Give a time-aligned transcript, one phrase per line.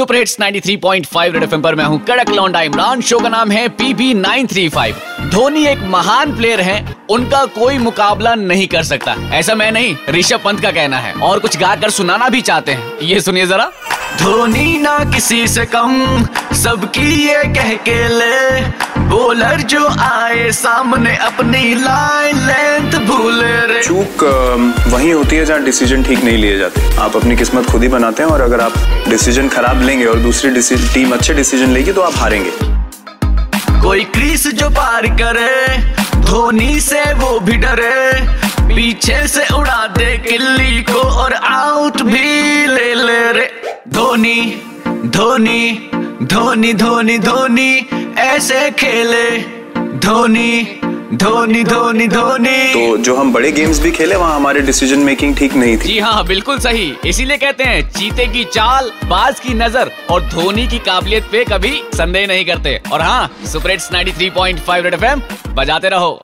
[0.00, 3.68] Super hits 93.5 red FM पर मैं हूँ कड़क लौंडा इमरान। शो का नाम है
[3.68, 4.94] पीबी 935
[5.30, 10.40] धोनी एक महान प्लेयर हैं, उनका कोई मुकाबला नहीं कर सकता। ऐसा मैं नहीं, ऋषभ
[10.44, 13.70] पंत का कहना है। और कुछ गाकर सुनाना भी चाहते हैं। ये सुनिए जरा।
[14.18, 18.60] धोनी ना किसी से कम सबकी ये कह के ले।
[19.00, 22.83] बॉलर जो आए सामने अपनी लाइन भूले
[24.04, 27.82] चूक अ, वहीं होती है जहाँ डिसीज़न ठीक नहीं लिए जाते। आप अपनी किस्मत खुद
[27.82, 28.72] ही बनाते हैं और अगर आप
[29.08, 30.50] डिसीज़न खराब लेंगे और दूसरी
[30.94, 32.50] टीम अच्छे डिसीज़न लेगी तो आप हारेंगे।
[33.82, 35.78] कोई क्रीज जो पार करे
[36.20, 38.12] धोनी से वो भी डरे।
[38.68, 43.50] पीछे से उड़ा दे किल्ली को और आउट भी ले ले रे।
[43.88, 44.40] धोनी
[45.06, 45.90] धोनी
[46.22, 47.72] धोनी धोनी धोनी
[48.20, 49.28] ऐसे खेले।
[49.98, 50.80] धोनी
[51.12, 55.54] धोनी धोनी धोनी। तो जो हम बड़े गेम्स भी खेले वहाँ हमारे डिसीज़न मेकिंग ठीक
[55.54, 59.90] नहीं थी। जी हाँ बिल्कुल सही। इसीलिए कहते हैं चीते की चाल बाज की नज़र
[60.10, 64.94] और धोनी की काबिलियत पे कभी संदेह नहीं करते। और हाँ सुपर हिट्स 93.5 रेड
[64.94, 65.22] एफएम
[65.54, 66.20] बजाते रहो।